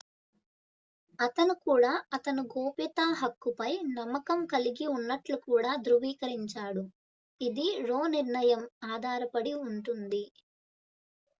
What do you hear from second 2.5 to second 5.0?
గోప్యతా హక్కుపై నమ్మకం కలిగి